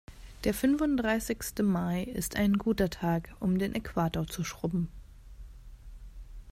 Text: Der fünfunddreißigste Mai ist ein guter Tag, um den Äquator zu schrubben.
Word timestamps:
Der 0.45 0.55
fünfunddreißigste 0.55 1.61
Mai 1.61 2.01
ist 2.01 2.35
ein 2.35 2.53
guter 2.53 2.89
Tag, 2.89 3.35
um 3.39 3.59
den 3.59 3.75
Äquator 3.75 4.25
zu 4.25 4.43
schrubben. 4.43 4.87